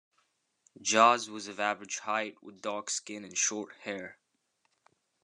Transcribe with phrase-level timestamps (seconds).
[0.81, 4.17] Jaz was of average height, with dark skin and short hair